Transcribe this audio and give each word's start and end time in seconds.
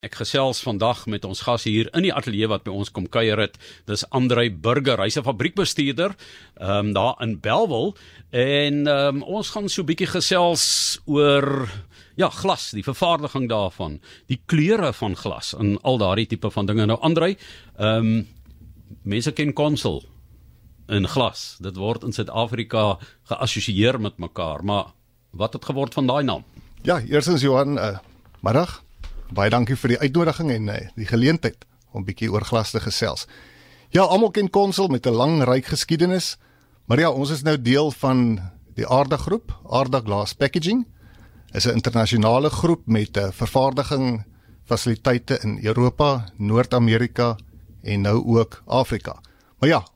Ek 0.00 0.14
gesels 0.16 0.62
vandag 0.64 1.02
met 1.12 1.26
ons 1.28 1.42
gas 1.44 1.66
hier 1.68 1.90
in 1.92 2.06
die 2.06 2.12
ateljee 2.16 2.48
wat 2.48 2.62
by 2.64 2.72
ons 2.72 2.88
kom 2.88 3.04
kuier 3.12 3.36
het. 3.36 3.58
Dis 3.84 4.00
Andrei 4.16 4.46
Burger, 4.48 4.96
hy's 4.96 5.18
'n 5.20 5.26
fabriekbestuurder 5.28 6.16
ehm 6.56 6.86
um, 6.86 6.92
daar 6.96 7.20
in 7.20 7.36
Belwel 7.36 7.92
en 8.30 8.86
ehm 8.88 9.20
um, 9.20 9.22
ons 9.22 9.50
gaan 9.50 9.68
so 9.68 9.82
'n 9.82 9.86
bietjie 9.92 10.08
gesels 10.08 10.98
oor 11.04 11.68
ja, 12.16 12.30
glas, 12.30 12.70
die 12.70 12.82
vervaardiging 12.82 13.48
daarvan, 13.48 14.00
die 14.26 14.40
kleure 14.46 14.92
van 14.92 15.16
glas 15.16 15.52
en 15.52 15.76
al 15.82 15.98
daardie 15.98 16.26
tipe 16.26 16.50
van 16.50 16.66
dinge. 16.66 16.86
Nou 16.86 16.98
Andrei, 17.00 17.36
ehm 17.76 17.96
um, 17.96 18.28
mense 19.02 19.32
ken 19.32 19.52
konsel 19.52 20.02
in 20.88 21.08
glas. 21.08 21.58
Dit 21.60 21.76
word 21.76 22.04
in 22.04 22.12
Suid-Afrika 22.12 22.98
geassosieer 23.24 24.00
met 24.00 24.16
mekaar, 24.16 24.64
maar 24.64 24.94
wat 25.30 25.52
het 25.52 25.64
geword 25.64 25.92
van 25.94 26.06
daai 26.06 26.24
naam? 26.24 26.44
Ja, 26.82 27.00
eersins 27.00 27.42
Johan, 27.42 27.76
uh, 27.76 27.98
middag. 28.40 28.82
Baie 29.30 29.50
dankie 29.50 29.76
vir 29.78 29.92
die 29.94 29.98
uitnodiging 30.02 30.48
en 30.50 30.68
uh, 30.68 30.78
die 30.98 31.06
geleentheid 31.06 31.62
om 31.94 32.04
bietjie 32.06 32.30
oor 32.32 32.42
glas 32.46 32.72
te 32.74 32.80
gesels. 32.82 33.28
Ja, 33.94 34.02
almal 34.02 34.32
ken 34.34 34.50
Konsel 34.50 34.88
met 34.90 35.06
'n 35.06 35.14
lang 35.14 35.42
ryk 35.44 35.66
geskiedenis. 35.66 36.36
Maar 36.86 36.98
ja, 36.98 37.10
ons 37.10 37.30
is 37.30 37.42
nou 37.42 37.56
deel 37.62 37.90
van 37.90 38.40
die 38.74 38.86
Aarda 38.86 39.16
groep, 39.16 39.54
Aarda 39.70 40.00
Glass 40.00 40.34
Packaging. 40.34 40.86
Is 41.52 41.66
'n 41.66 41.78
internasionale 41.78 42.50
groep 42.50 42.86
met 42.86 43.16
'n 43.16 43.20
uh, 43.20 43.30
vervaardiging 43.30 44.24
fasiliteite 44.64 45.38
in 45.42 45.58
Europa, 45.62 46.32
Noord-Amerika 46.36 47.36
en 47.82 48.00
nou 48.00 48.24
ook 48.26 48.62
Afrika. 48.66 49.20
Maar 49.58 49.68
ja, 49.68 49.86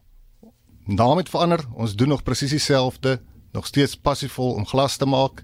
naam 0.85 1.17
het 1.17 1.29
verander. 1.29 1.65
Ons 1.75 1.95
doen 1.95 2.09
nog 2.09 2.23
presies 2.23 2.51
dieselfde, 2.51 3.21
nog 3.53 3.67
steeds 3.67 3.97
passievol 3.97 4.53
om 4.53 4.67
glas 4.67 4.97
te 4.97 5.07
maak 5.07 5.43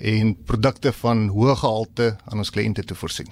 en 0.00 0.32
produkte 0.48 0.92
van 0.92 1.26
hoë 1.28 1.54
gehalte 1.60 2.06
aan 2.24 2.40
ons 2.40 2.50
kliënte 2.50 2.84
te 2.88 2.96
voorsien. 2.96 3.28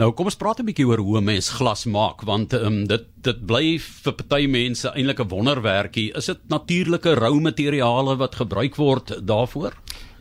Nou 0.00 0.10
kom 0.16 0.30
ons 0.30 0.38
praat 0.40 0.60
'n 0.60 0.64
bietjie 0.64 0.86
oor 0.86 0.98
hoe 0.98 1.20
mens 1.20 1.50
glas 1.50 1.84
maak 1.84 2.22
want 2.22 2.52
um, 2.52 2.86
dit 2.86 3.04
dit 3.22 3.46
bly 3.46 3.78
vir 3.78 4.12
party 4.12 4.46
mense 4.46 4.88
eintlik 4.88 5.20
'n 5.20 5.28
wonderwerkie. 5.28 6.12
Is 6.16 6.26
dit 6.26 6.38
natuurlike 6.48 7.14
rou 7.14 7.40
materiale 7.40 8.16
wat 8.16 8.34
gebruik 8.34 8.76
word 8.76 9.26
daarvoor? 9.26 9.72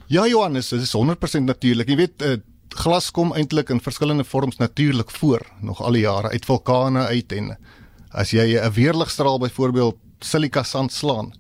Ja 0.08 0.28
Johannes, 0.28 0.70
dit 0.70 0.82
is 0.82 0.94
100% 0.96 1.44
natuurlik. 1.44 1.88
Jy 1.88 1.96
weet 1.96 2.22
uh, 2.22 2.38
glas 2.70 3.12
kom 3.12 3.34
eintlik 3.34 3.70
in 3.70 3.82
verskillende 3.82 4.24
vorms 4.24 4.58
natuurlik 4.58 5.12
voor 5.12 5.42
nog 5.62 5.82
al 5.82 5.92
die 5.92 6.02
jare 6.02 6.30
uit 6.30 6.46
vulkane 6.46 7.06
uit 7.06 7.32
en 7.32 7.58
as 8.12 8.32
jy 8.32 8.60
'n 8.60 8.72
weerligstraal 8.72 9.40
byvoorbeeld 9.40 9.98
silika 10.20 10.64
sand 10.64 10.92
slaan 10.92 11.34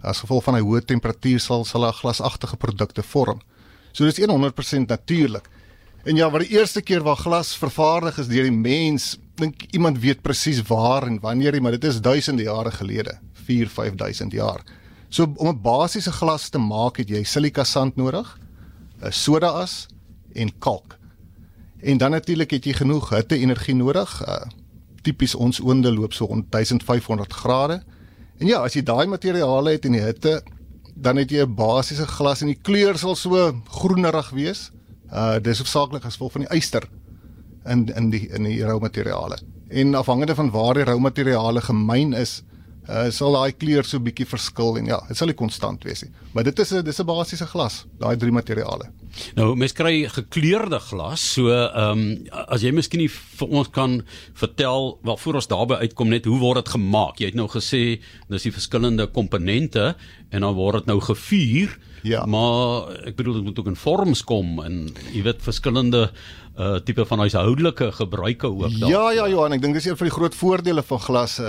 as 0.00 0.20
gevolg 0.20 0.44
van 0.44 0.56
'n 0.56 0.64
hoë 0.64 0.84
temperatuur 0.84 1.40
sal 1.40 1.64
sal 1.64 1.86
'n 1.86 1.92
glasagtige 1.92 2.56
produkte 2.56 3.02
vorm. 3.02 3.40
So 3.96 4.04
dis 4.04 4.20
100% 4.20 4.90
natuurlik. 4.92 5.48
En 6.04 6.16
ja, 6.16 6.28
wat 6.30 6.44
die 6.44 6.52
eerste 6.58 6.82
keer 6.84 7.02
waar 7.02 7.16
glas 7.16 7.54
vervaardig 7.56 8.18
is 8.20 8.28
deur 8.28 8.44
die 8.44 8.52
mens, 8.52 9.14
dink 9.40 9.64
iemand 9.72 9.98
weet 10.02 10.20
presies 10.22 10.60
waar 10.68 11.06
en 11.08 11.16
wanneer 11.20 11.56
maar 11.62 11.78
dit 11.78 11.84
is 11.88 12.02
duisende 12.04 12.44
jare 12.44 12.70
gelede, 12.70 13.16
4 13.46 13.68
5000 13.68 14.32
jaar. 14.32 14.60
So 15.08 15.32
om 15.36 15.48
'n 15.48 15.62
basiese 15.62 16.12
glas 16.12 16.48
te 16.48 16.58
maak, 16.58 16.96
het 16.96 17.08
jy 17.08 17.24
silika 17.24 17.64
sand 17.64 17.96
nodig, 17.96 18.38
'n 19.02 19.12
soda 19.12 19.48
as 19.48 19.86
en 20.34 20.58
kalk. 20.58 20.98
En 21.80 21.98
dan 21.98 22.10
natuurlik 22.10 22.50
het 22.50 22.64
jy 22.64 22.72
genoeg 22.72 23.10
hitte-energie 23.10 23.74
nodig. 23.74 24.22
Uh, 24.28 24.36
Tipies 25.02 25.34
ons 25.34 25.60
oonde 25.60 25.92
loop 25.92 26.12
so 26.12 26.26
rond 26.26 26.44
1500 26.50 27.32
grade. 27.32 27.82
En 28.38 28.46
ja, 28.46 28.58
as 28.58 28.74
jy 28.74 28.82
daai 28.82 29.06
materiale 29.06 29.70
het 29.70 29.84
en 29.84 29.92
die 29.92 30.00
hitte 30.00 30.42
dan 30.96 31.16
het 31.20 31.30
jy 31.30 31.44
'n 31.44 31.54
basiese 31.54 32.06
glas 32.06 32.40
en 32.40 32.48
die 32.48 32.62
kleur 32.62 32.98
sal 32.98 33.14
so 33.14 33.52
groenerig 33.68 34.30
wees. 34.30 34.70
Uh 35.12 35.38
dis 35.38 35.58
hoofsaaklik 35.58 36.04
as 36.04 36.16
gevolg 36.16 36.32
van 36.32 36.46
die 36.46 36.56
yster 36.56 36.88
in 37.64 37.86
in 37.94 38.10
die 38.10 38.28
in 38.28 38.42
die 38.42 38.64
rou 38.64 38.80
materiale. 38.80 39.38
En 39.68 39.94
afhangende 39.94 40.34
van 40.34 40.50
waar 40.50 40.74
die 40.74 40.84
rou 40.84 40.98
materiale 40.98 41.60
gemyn 41.60 42.12
is, 42.12 42.42
uh 42.88 43.08
sal 43.10 43.32
daai 43.32 43.52
kleur 43.52 43.84
so 43.84 43.98
bietjie 44.02 44.26
verskil 44.26 44.78
en 44.78 44.86
ja, 44.86 45.00
dit 45.08 45.18
sal 45.18 45.30
nie 45.30 45.38
konstant 45.38 45.82
wees 45.84 46.04
nie. 46.04 46.12
Maar 46.34 46.44
dit 46.44 46.58
is 46.58 46.72
'n 46.72 46.84
dis 46.84 47.00
'n 47.00 47.06
basiese 47.06 47.46
glas, 47.46 47.84
daai 47.98 48.16
drie 48.16 48.32
materiale. 48.32 48.92
Nou, 49.36 49.54
mens 49.56 49.72
kry 49.76 50.04
gekleurde 50.12 50.78
glas. 50.90 51.22
So, 51.34 51.48
ehm 51.50 51.98
um, 51.98 52.42
as 52.48 52.62
jy 52.62 52.72
miskien 52.72 53.08
vir 53.08 53.48
ons 53.48 53.68
kan 53.72 54.02
vertel, 54.34 54.98
wel 55.02 55.16
voor 55.16 55.34
ons 55.40 55.48
daarby 55.48 55.74
uitkom 55.74 56.08
net 56.12 56.24
hoe 56.28 56.38
word 56.38 56.64
dit 56.64 56.74
gemaak? 56.76 57.20
Jy 57.20 57.26
het 57.32 57.38
nou 57.38 57.48
gesê 57.48 58.00
dis 58.28 58.42
die 58.42 58.52
verskillende 58.52 59.06
komponente 59.06 59.94
en 60.30 60.40
dan 60.40 60.54
word 60.54 60.82
dit 60.84 60.86
nou 60.86 61.00
gevuur. 61.00 61.78
Ja. 62.06 62.24
Maar 62.26 62.92
ek 63.08 63.16
bedoel 63.16 63.40
dit 63.40 63.44
moet 63.44 63.58
ook 63.58 63.70
in 63.72 63.76
vorms 63.76 64.22
kom 64.24 64.60
en 64.62 64.92
jy 65.12 65.24
weet 65.26 65.42
verskillende 65.42 66.10
uh 66.56 66.78
tipe 66.80 67.04
van 67.04 67.18
huishoudelike 67.18 67.90
gebruike 67.92 68.48
ook 68.48 68.78
daar. 68.80 68.88
Ja, 68.88 69.10
ja, 69.12 69.28
Johan, 69.28 69.52
ek 69.52 69.60
dink 69.60 69.74
dis 69.76 69.84
een 69.84 69.96
van 69.96 70.08
die 70.08 70.14
groot 70.14 70.34
voordele 70.34 70.82
van 70.82 71.00
glas. 71.00 71.40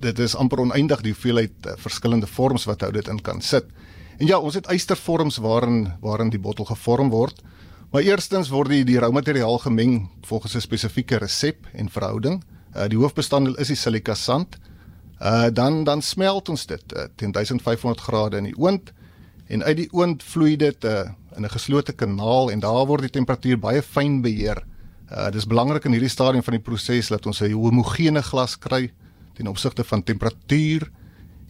Dit 0.00 0.18
is 0.18 0.34
amper 0.36 0.60
oneindig 0.60 1.00
die 1.00 1.12
hoeveelheid 1.12 1.66
uh, 1.66 1.72
verskillende 1.76 2.26
vorms 2.26 2.64
wat 2.64 2.80
hou 2.80 2.92
dit 2.92 3.08
in 3.08 3.20
kan 3.20 3.40
sit. 3.40 3.64
En 4.18 4.26
ja, 4.26 4.38
ons 4.38 4.54
het 4.54 4.66
eystervorms 4.66 5.36
waarin 5.36 5.92
waarin 6.00 6.30
die 6.30 6.40
bottel 6.40 6.64
gevorm 6.64 7.10
word. 7.10 7.42
Maar 7.92 8.02
eerstens 8.02 8.48
word 8.48 8.70
die 8.72 8.84
die 8.88 8.98
rou 8.98 9.12
materiaal 9.12 9.58
gemeng 9.58 10.08
volgens 10.24 10.54
'n 10.54 10.60
spesifieke 10.60 11.16
resep 11.16 11.66
en 11.72 11.90
verhouding. 11.90 12.42
Uh 12.76 12.88
die 12.88 12.98
hoofbestanddeel 12.98 13.56
is 13.56 13.66
die 13.68 13.76
silika 13.76 14.14
sand. 14.14 14.58
Uh 15.20 15.50
dan 15.52 15.84
dan 15.84 16.02
smelt 16.02 16.48
ons 16.48 16.66
dit 16.66 16.92
uh, 16.96 17.04
teen 17.16 17.32
1500 17.32 18.00
grade 18.00 18.36
in 18.36 18.44
die 18.44 18.56
oond 18.56 18.92
en 19.46 19.62
uit 19.62 19.76
die 19.76 19.88
oond 19.92 20.22
vloei 20.22 20.56
dit 20.56 20.84
uh, 20.84 21.10
in 21.36 21.44
'n 21.44 21.50
geslote 21.50 21.92
kanaal 21.92 22.50
en 22.50 22.60
daar 22.60 22.86
word 22.86 23.00
die 23.00 23.10
temperatuur 23.10 23.58
baie 23.58 23.82
fyn 23.82 24.22
beheer. 24.22 24.64
Uh 25.10 25.30
dis 25.30 25.46
belangrik 25.46 25.84
in 25.84 25.92
hierdie 25.92 26.08
stadium 26.08 26.42
van 26.42 26.54
die 26.54 26.64
proses 26.64 27.08
dat 27.08 27.26
ons 27.26 27.40
'n 27.40 27.52
homogene 27.52 28.22
glas 28.22 28.58
kry 28.58 28.92
ten 29.34 29.46
opsigte 29.46 29.84
van 29.84 30.02
temperatuur 30.02 30.88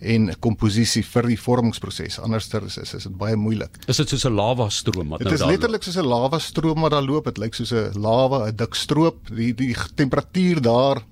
en 0.02 0.32
komposisie 0.42 1.02
vir 1.06 1.28
die 1.30 1.38
vormingsproses. 1.38 2.18
Anderster 2.22 2.64
is 2.66 2.76
is, 2.80 2.94
dit 3.06 3.14
baie 3.18 3.36
moeilik. 3.38 3.78
Is 3.86 4.00
dit 4.02 4.08
soos 4.08 4.24
'n 4.26 4.34
lava 4.34 4.68
stroom 4.68 5.08
wat 5.08 5.18
dit 5.20 5.28
nou 5.28 5.38
daar 5.38 5.46
Dit 5.46 5.46
is 5.46 5.52
letterlik 5.54 5.82
soos 5.82 5.96
'n 5.96 6.08
lava 6.08 6.38
stroom 6.38 6.80
wat 6.80 6.90
daar 6.90 7.02
loop. 7.02 7.24
Dit 7.24 7.38
lyk 7.38 7.54
soos 7.54 7.72
'n 7.72 8.00
lava, 8.00 8.46
'n 8.48 8.56
dik 8.56 8.74
stroop. 8.74 9.28
Die 9.28 9.54
die 9.54 9.74
temperatuur 9.94 10.60
daar 10.60 11.02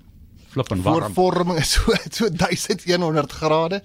flip 0.49 0.71
en 0.71 0.81
warm. 0.81 1.13
Vorming 1.13 1.59
is 1.59 1.71
so 1.71 1.93
so 2.11 2.29
1100 2.29 3.31
grade. 3.31 3.81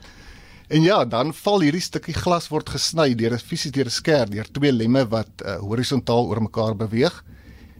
En 0.69 0.83
ja, 0.83 1.05
dan 1.05 1.33
val 1.35 1.61
hierdie 1.61 1.81
stukkie 1.81 2.15
glas 2.15 2.49
word 2.49 2.69
gesny 2.69 3.15
deur 3.15 3.33
'n 3.33 3.39
fisies 3.39 3.73
deur 3.73 3.87
'n 3.87 3.91
skerp 3.91 4.31
deur 4.31 4.49
twee 4.51 4.73
lemme 4.73 5.07
wat 5.09 5.31
uh, 5.45 5.59
horisontaal 5.59 6.27
oor 6.27 6.43
mekaar 6.43 6.77
beweeg. 6.77 7.25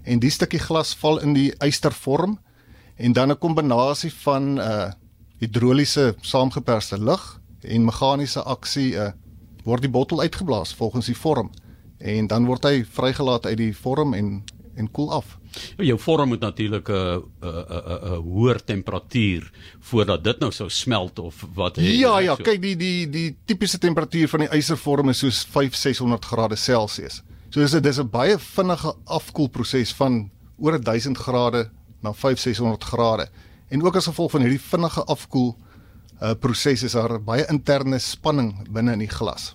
En 0.05 0.19
die 0.19 0.31
stukkie 0.31 0.61
glas 0.61 0.95
val 0.95 1.19
in 1.19 1.35
die 1.35 1.53
ystervorm 1.59 2.39
en 2.97 3.13
dan 3.13 3.31
'n 3.31 3.39
kombinasie 3.39 4.13
van 4.13 4.43
'n 4.55 4.59
uh, 4.59 4.93
hidroliese 5.39 6.15
saamgeperste 6.21 6.99
lug 6.99 7.41
en 7.61 7.85
meganiese 7.85 8.43
aksie 8.43 8.95
uh, 8.95 9.11
word 9.65 9.83
die 9.83 9.91
bottel 9.91 10.21
uitgeblaas 10.21 10.75
volgens 10.75 11.07
die 11.07 11.17
vorm 11.17 11.51
en 11.99 12.27
dan 12.27 12.47
word 12.47 12.65
hy 12.65 12.85
vrygelaat 12.85 13.47
uit 13.47 13.57
die 13.57 13.77
vorm 13.77 14.15
en 14.15 14.45
en 14.77 14.91
koel 14.91 15.13
af. 15.13 15.39
Jou 15.81 15.97
vorm 16.01 16.29
moet 16.29 16.41
natuurlik 16.41 16.89
'n 16.89 16.93
'n 16.93 17.23
'n 17.41 18.21
hoër 18.23 18.65
temperatuur 18.65 19.51
voordat 19.81 20.25
dit 20.25 20.39
nou 20.39 20.53
sou 20.53 20.71
smelt 20.71 21.19
of 21.19 21.47
wat 21.55 21.77
het 21.77 21.85
Ja 21.85 22.19
ja, 22.19 22.35
so. 22.37 22.43
kyk 22.43 22.63
die 22.63 22.77
die 22.77 23.11
die 23.11 23.37
tipiese 23.45 23.79
temperatuur 23.79 24.29
van 24.29 24.41
die 24.41 24.57
yservorm 24.57 25.09
is 25.09 25.19
soos 25.19 25.45
5600 25.45 26.25
grade 26.25 26.57
Celsius. 26.57 27.23
So 27.49 27.61
dis 27.61 27.75
'n 27.75 27.83
dis 27.83 27.99
'n 27.99 28.11
baie 28.11 28.39
vinnige 28.39 28.95
afkoelproses 29.05 29.95
van 29.95 30.31
oor 30.59 30.81
1000 30.81 31.17
grade 31.17 31.71
na 32.01 32.13
5600 32.13 32.85
grade. 32.85 33.29
En 33.69 33.83
ook 33.83 33.97
as 33.97 34.07
gevolg 34.07 34.31
van 34.31 34.41
hierdie 34.41 34.61
vinnige 34.61 35.05
afkoel 35.05 35.57
uh 36.23 36.33
proses 36.41 36.83
is 36.83 36.93
daar 36.97 37.19
baie 37.21 37.45
interne 37.53 37.99
spanning 37.99 38.55
binne 38.73 38.93
in 38.93 39.03
die 39.05 39.13
glas. 39.13 39.55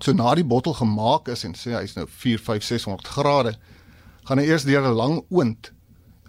So 0.00 0.12
na 0.12 0.34
die 0.34 0.44
bottel 0.44 0.72
gemaak 0.74 1.28
is 1.28 1.44
en 1.44 1.54
sê 1.54 1.74
hy's 1.76 1.94
nou 1.96 2.06
4, 2.08 2.40
5, 2.40 2.62
600 2.64 3.08
grade, 3.08 3.54
gaan 4.24 4.40
hy 4.40 4.46
eers 4.48 4.64
deur 4.64 4.86
'n 4.88 4.96
lang 4.96 5.20
oond 5.28 5.72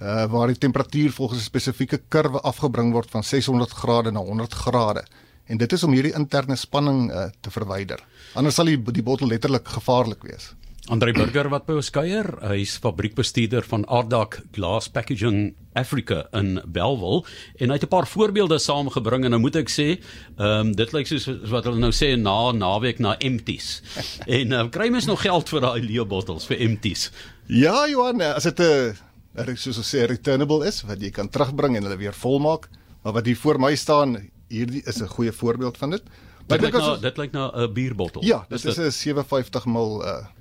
uh 0.02 0.26
waar 0.28 0.48
die 0.52 0.60
temperatuur 0.60 1.12
volgens 1.12 1.40
'n 1.40 1.50
spesifieke 1.50 2.02
kurwe 2.10 2.42
afgebring 2.42 2.92
word 2.92 3.10
van 3.10 3.24
600 3.24 3.72
grade 3.72 4.12
na 4.12 4.20
100 4.20 4.54
grade. 4.54 5.06
En 5.46 5.58
dit 5.58 5.74
is 5.74 5.84
om 5.84 5.92
hierdie 5.92 6.14
interne 6.14 6.56
spanning 6.56 7.12
uh 7.12 7.30
te 7.42 7.52
verwyder. 7.52 8.04
Anders 8.34 8.56
sal 8.56 8.66
die 8.66 8.82
die 8.92 9.04
bottel 9.04 9.28
letterlik 9.28 9.68
gevaarlik 9.68 10.24
wees. 10.24 10.54
Andre 10.86 11.16
Burger 11.18 11.48
wat 11.50 11.64
by 11.66 11.80
ons 11.80 11.88
kuier, 11.90 12.28
hy's 12.46 12.76
fabriekbestuurder 12.78 13.66
van 13.66 13.88
Ardak 13.90 14.36
Glass 14.54 14.86
Packaging 14.94 15.56
Africa 15.74 16.20
in 16.38 16.60
Bellville 16.62 17.24
en 17.58 17.72
hy 17.74 17.78
het 17.80 17.88
'n 17.88 17.90
paar 17.90 18.06
voorbeelde 18.06 18.60
saamgebring 18.62 19.26
en 19.26 19.32
nou 19.34 19.40
moet 19.42 19.56
ek 19.56 19.70
sê, 19.70 19.98
ehm 20.38 20.68
um, 20.68 20.76
dit 20.76 20.94
lyk 20.94 21.08
soos 21.08 21.26
wat 21.50 21.66
hulle 21.66 21.80
nou 21.82 21.90
sê 21.90 22.14
na 22.16 22.52
naweek 22.52 23.00
na 23.00 23.18
empties. 23.18 23.82
en 24.38 24.52
uh, 24.52 24.70
kry 24.70 24.90
mens 24.90 25.08
nog 25.08 25.22
geld 25.22 25.50
vir 25.50 25.62
daai 25.62 25.82
leeu 25.82 26.06
bottels 26.06 26.46
vir 26.46 26.62
empties? 26.62 27.12
Ja, 27.48 27.88
Johan, 27.88 28.22
as 28.22 28.44
dit 28.44 28.60
'n 28.60 28.94
uh, 29.42 29.56
soos 29.56 29.78
ons 29.78 29.96
sê 29.96 30.06
returnable 30.06 30.68
is 30.68 30.84
wat 30.84 31.02
jy 31.02 31.10
kan 31.10 31.30
terugbring 31.30 31.78
en 31.78 31.84
hulle 31.84 31.98
weer 31.98 32.14
volmaak, 32.14 32.70
maar 33.02 33.14
wat 33.14 33.26
hier 33.26 33.38
voor 33.38 33.60
my 33.60 33.76
staan, 33.76 34.30
hierdie 34.50 34.84
is 34.86 35.02
'n 35.02 35.08
goeie 35.08 35.32
voorbeeld 35.32 35.78
van 35.78 35.90
dit. 35.90 36.04
Dit 36.48 36.62
lyk 36.62 36.74
nou 36.74 37.00
dit 37.02 37.18
lyk 37.18 37.32
nou 37.32 37.50
'n 37.58 37.74
bierbottel. 37.74 38.24
Ja, 38.24 38.46
dit 38.50 38.66
is 38.66 38.78
'n 38.78 38.92
57 38.92 39.66
ml 39.66 40.06
uh 40.06 40.35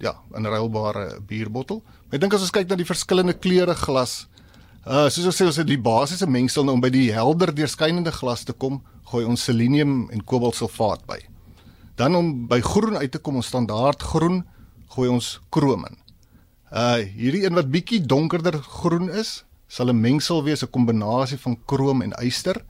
ja, 0.00 0.14
inruilbare 0.36 1.20
bierbottel. 1.26 1.82
Ek 2.10 2.20
dink 2.20 2.34
as 2.34 2.44
ons 2.46 2.54
kyk 2.54 2.68
na 2.68 2.76
die 2.76 2.88
verskillende 2.88 3.34
kleure 3.34 3.74
glas, 3.74 4.26
uh 4.86 5.08
soos 5.10 5.26
ons 5.26 5.38
sê 5.40 5.46
ons 5.48 5.56
het 5.58 5.66
die 5.66 5.80
basiese 5.82 6.28
mengsel 6.30 6.64
nou 6.64 6.76
om 6.78 6.82
by 6.82 6.92
die 6.94 7.08
helder 7.14 7.50
deurskynende 7.54 8.12
glas 8.14 8.44
te 8.46 8.54
kom, 8.54 8.82
gooi 9.10 9.24
ons 9.26 9.42
selenium 9.48 10.06
en 10.14 10.22
kobaltsulfaat 10.22 11.02
by. 11.08 11.18
Dan 11.98 12.14
om 12.14 12.46
by 12.46 12.60
groen 12.60 12.98
uit 13.00 13.10
te 13.10 13.18
kom, 13.18 13.40
ons 13.40 13.48
standaard 13.50 14.02
groen, 14.02 14.44
gooi 14.94 15.08
ons 15.10 15.40
krom 15.50 15.86
in. 15.88 15.98
Uh 16.70 17.02
hierdie 17.02 17.44
een 17.46 17.56
wat 17.58 17.70
bietjie 17.72 18.02
donkerder 18.04 18.60
groen 18.62 19.10
is, 19.10 19.44
sal 19.66 19.90
'n 19.90 20.00
mengsel 20.00 20.44
wees, 20.44 20.62
'n 20.62 20.70
kombinasie 20.70 21.38
van 21.38 21.58
krom 21.66 22.02
en 22.02 22.12
yster. 22.22 22.62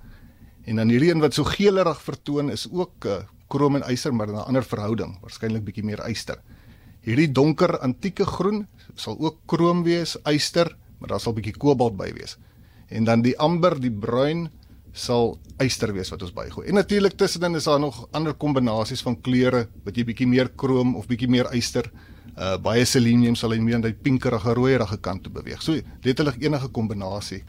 En 0.64 0.76
dan 0.76 0.88
hierdie 0.88 1.10
een 1.10 1.20
wat 1.20 1.34
so 1.34 1.44
geelerig 1.44 2.00
vertoon 2.02 2.50
is 2.50 2.66
ook 2.72 3.04
uh, 3.04 3.22
krom 3.48 3.76
en 3.76 3.84
yster, 3.92 4.14
maar 4.14 4.28
in 4.28 4.34
'n 4.34 4.48
ander 4.48 4.64
verhouding, 4.64 5.18
waarskynlik 5.20 5.64
bietjie 5.64 5.84
meer 5.84 6.08
yster. 6.08 6.40
Hierdie 7.06 7.30
donker 7.30 7.78
antieke 7.86 8.26
groen 8.26 8.64
sal 8.98 9.18
ook 9.22 9.44
krom 9.46 9.84
wees, 9.86 10.16
yster, 10.26 10.72
maar 10.98 11.14
daar 11.14 11.22
sal 11.22 11.36
bietjie 11.36 11.54
kobalt 11.54 11.94
by 11.98 12.10
wees. 12.16 12.34
En 12.90 13.06
dan 13.06 13.22
die 13.22 13.36
amber, 13.38 13.76
die 13.78 13.92
bruin 13.92 14.48
sal 14.96 15.36
yster 15.62 15.92
wees 15.94 16.10
wat 16.10 16.24
ons 16.24 16.34
bygooi. 16.34 16.66
En 16.70 16.78
natuurlik 16.80 17.14
tussenin 17.20 17.58
is 17.58 17.68
daar 17.68 17.80
nog 17.80 18.06
ander 18.16 18.34
kombinasies 18.34 19.04
van 19.04 19.18
kleure 19.20 19.66
wat 19.84 19.96
jy 19.96 20.06
bietjie 20.08 20.28
meer 20.30 20.50
krom 20.58 20.94
of 20.96 21.06
bietjie 21.06 21.30
meer 21.30 21.50
yster 21.54 21.90
uh 22.36 22.56
baie 22.60 22.84
selenium 22.84 23.36
sal 23.38 23.54
hy 23.54 23.60
meer 23.64 23.78
aan 23.78 23.84
die 23.86 23.94
pinkerige 23.96 24.52
rooierige 24.58 24.98
kant 25.00 25.22
toe 25.24 25.32
beweeg. 25.32 25.62
So 25.64 25.78
letterlik 26.04 26.42
enige 26.42 26.68
kombinasie 26.68 27.44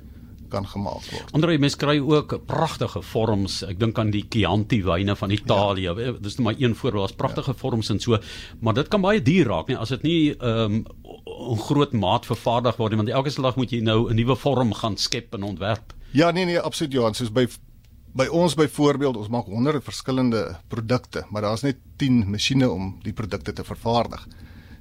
kan 0.49 0.67
gemaak 0.67 1.05
word. 1.11 1.33
Andre 1.37 1.57
mens 1.57 1.75
kry 1.75 1.97
ook 1.99 2.37
pragtige 2.45 3.01
vorms. 3.01 3.61
Ek 3.67 3.79
dink 3.79 3.99
aan 3.99 4.11
die 4.11 4.25
Chianti 4.29 4.81
wyne 4.83 5.15
van 5.15 5.31
Italië. 5.31 5.89
Ja. 5.89 6.11
Dis 6.19 6.37
net 6.37 6.45
maar 6.45 6.55
een 6.57 6.75
voorbeeld. 6.75 7.07
Daar's 7.07 7.19
pragtige 7.19 7.51
ja. 7.51 7.57
vorms 7.57 7.89
en 7.89 7.99
so, 7.99 8.19
maar 8.59 8.73
dit 8.73 8.87
kan 8.87 9.01
baie 9.01 9.21
duur 9.21 9.47
raak, 9.47 9.67
nie 9.67 9.77
as 9.77 9.93
dit 9.95 10.03
nie 10.03 10.21
ehm 10.37 10.81
um, 10.81 10.85
'n 11.27 11.59
groot 11.59 11.93
maat 11.93 12.25
vervaardig 12.25 12.77
word 12.77 12.91
nie, 12.91 12.97
want 12.97 13.09
elke 13.09 13.29
slag 13.29 13.55
moet 13.55 13.71
jy 13.71 13.79
nou 13.81 14.09
'n 14.09 14.15
nuwe 14.15 14.35
vorm 14.35 14.73
gaan 14.73 14.97
skep 14.97 15.33
en 15.33 15.43
ontwerp. 15.43 15.93
Ja, 16.11 16.31
nee 16.31 16.45
nee, 16.45 16.59
absoluut 16.59 16.93
Johan, 16.93 17.13
soos 17.13 17.31
by 17.31 17.47
by 18.17 18.27
ons 18.33 18.55
byvoorbeeld, 18.57 19.17
ons 19.17 19.29
maak 19.29 19.45
honderde 19.45 19.81
verskillende 19.81 20.57
produkte, 20.67 21.25
maar 21.29 21.41
daar's 21.41 21.61
net 21.61 21.77
10 22.01 22.29
masjiene 22.29 22.69
om 22.69 22.95
die 23.03 23.13
produkte 23.13 23.53
te 23.53 23.63
vervaardig. 23.63 24.27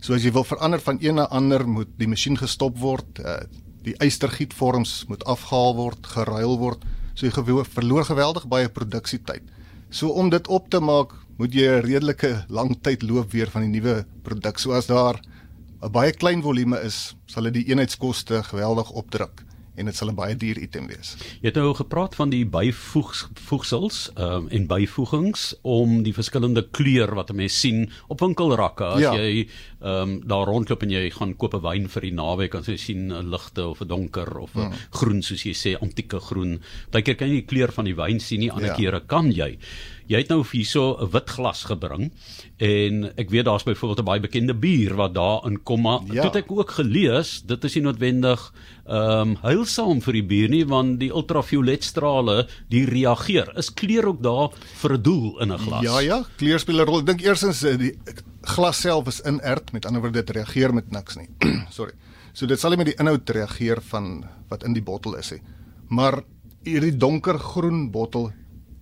So 0.01 0.15
as 0.15 0.25
jy 0.25 0.33
wil 0.33 0.45
verander 0.45 0.81
van 0.81 0.99
een 1.01 1.15
na 1.15 1.27
ander 1.29 1.67
moet 1.69 1.89
die 1.99 2.09
masjien 2.09 2.37
gestop 2.37 2.79
word, 2.79 3.21
uh, 3.21 3.43
die 3.87 3.95
eystergietvorms 4.03 5.05
moet 5.11 5.25
afgehaal 5.31 5.77
word, 5.79 6.07
geruil 6.15 6.59
word. 6.59 6.83
So 7.15 7.27
jy 7.27 7.65
verloor 7.71 8.05
geweldig 8.05 8.49
baie 8.51 8.69
produksietyd. 8.69 9.43
So 9.91 10.11
om 10.11 10.31
dit 10.31 10.49
op 10.49 10.69
te 10.71 10.81
maak, 10.81 11.15
moet 11.39 11.55
jy 11.55 11.69
'n 11.79 11.87
redelike 11.87 12.45
lang 12.49 12.77
tyd 12.83 13.03
loop 13.03 13.33
weer 13.33 13.51
van 13.51 13.63
die 13.63 13.81
nuwe 13.81 14.05
produk. 14.23 14.59
So 14.59 14.73
as 14.73 14.87
daar 14.87 15.21
'n 15.83 15.93
baie 15.93 16.13
klein 16.13 16.43
volume 16.43 16.81
is, 16.83 17.15
sal 17.27 17.45
dit 17.45 17.55
die 17.55 17.69
eenheidskoste 17.71 18.43
geweldig 18.43 18.91
opdruk 18.91 19.46
en 19.77 19.85
dit 19.85 19.97
sal 19.97 20.11
'n 20.11 20.15
baie 20.15 20.37
duur 20.37 20.59
item 20.59 20.87
wees. 20.87 21.17
Jy 21.41 21.49
het 21.49 21.55
nou 21.55 21.75
gepraat 21.75 22.15
van 22.15 22.31
die 22.31 22.45
byvoegsels 22.45 24.11
um, 24.17 24.49
en 24.49 24.67
byvoegings 24.67 25.55
om 25.63 26.03
die 26.03 26.15
verskillende 26.15 26.67
kleur 26.71 27.15
wat 27.15 27.31
'n 27.31 27.37
mens 27.37 27.61
sien 27.61 27.91
op 28.09 28.21
winkelrakke 28.21 28.85
as 28.85 29.01
ja. 29.01 29.15
jy 29.15 29.49
um, 29.81 30.21
daar 30.27 30.47
rondloop 30.47 30.83
en 30.83 30.91
jy 30.91 31.11
gaan 31.11 31.37
koop 31.37 31.55
'n 31.55 31.63
wyn 31.63 31.89
vir 31.89 32.03
die 32.03 32.13
naweek 32.13 32.55
en 32.55 32.63
jy 32.63 32.77
sien 32.77 33.13
'n 33.13 33.31
ligte 33.31 33.67
of 33.67 33.81
'n 33.81 33.89
donker 33.89 34.39
of 34.39 34.55
'n 34.57 34.61
hmm. 34.61 34.73
groen 34.91 35.23
soos 35.23 35.43
jy 35.43 35.53
sê 35.53 35.77
antieke 35.81 36.21
groen. 36.21 36.61
Partykeer 36.91 37.17
kan 37.17 37.29
jy 37.29 37.35
die 37.35 37.47
kleur 37.47 37.73
van 37.73 37.85
die 37.85 37.95
wyn 37.95 38.21
sien 38.21 38.41
nie, 38.41 38.51
ander 38.51 38.73
ja. 38.73 38.75
kere 38.75 39.01
kan 39.07 39.31
jy. 39.33 39.59
Jy 40.07 40.19
het 40.23 40.29
nou 40.29 40.45
hierso 40.45 40.97
'n 41.01 41.11
wit 41.11 41.31
glas 41.31 41.65
gebring 41.65 42.13
en 42.59 43.13
ek 43.17 43.31
weet 43.31 43.45
daar's 43.45 43.65
byvoorbeeld 43.65 44.01
'n 44.01 44.05
baie 44.05 44.21
bekende 44.21 44.55
bier 44.55 44.95
wat 44.95 45.15
daarin 45.15 45.63
kom 45.63 45.83
maar 45.83 46.01
ja. 46.13 46.23
het 46.23 46.37
ek 46.37 46.53
ook 46.53 46.71
gelees 46.71 47.43
dit 47.43 47.65
is 47.65 47.75
nie 47.75 47.83
noodwendig 47.83 48.53
ehm 48.87 49.21
um, 49.21 49.37
heilsaam 49.43 50.01
vir 50.01 50.13
die 50.13 50.23
bier 50.23 50.49
nie 50.49 50.65
want 50.65 51.01
die 51.01 51.11
ultravioletstrale 51.11 52.47
die 52.71 52.85
reageer. 52.85 53.51
Is 53.59 53.75
kleur 53.75 54.07
ook 54.07 54.23
daar 54.23 54.51
vir 54.83 54.93
'n 54.95 55.03
doel 55.03 55.41
in 55.41 55.53
'n 55.53 55.59
glas? 55.59 55.83
Ja 55.83 56.01
ja, 56.01 56.25
kleur 56.37 56.59
speel 56.59 56.81
'n 56.81 56.87
rol. 56.87 57.01
Ek 57.01 57.07
dink 57.07 57.21
eersins 57.21 57.63
eh, 57.65 57.79
die 57.79 57.95
glas 58.43 58.81
self 58.81 59.07
is 59.07 59.21
inert, 59.27 59.73
met 59.73 59.87
ander 59.87 60.01
woorde 60.01 60.23
dit 60.23 60.37
reageer 60.37 60.75
met 60.75 60.91
niks 60.91 61.17
nie. 61.17 61.29
Sorry. 61.71 61.93
So 62.33 62.47
dit 62.47 62.61
sal 62.61 62.71
nie 62.71 62.77
met 62.77 62.87
die 62.93 62.99
inhoud 63.01 63.31
reageer 63.31 63.81
van 63.91 64.25
wat 64.49 64.63
in 64.63 64.75
die 64.77 64.83
bottel 64.83 65.17
is 65.17 65.31
nie. 65.33 65.43
Maar 65.89 66.23
hierdie 66.67 66.97
donkergroen 66.97 67.91
bottel 67.91 68.33